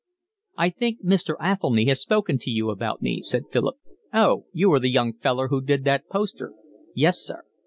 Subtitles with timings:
[0.57, 1.35] "I think Mr.
[1.39, 3.75] Athelny has spoken to you about me," said Philip.
[4.11, 6.55] "Oh, you are the young feller who did that poster?"
[6.95, 7.43] "Yes, sir."